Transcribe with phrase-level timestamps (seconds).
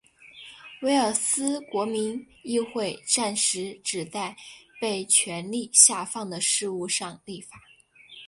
[0.81, 4.35] 威尔斯国民议会暂时只在
[4.79, 7.61] 被权力下放的事务上立法。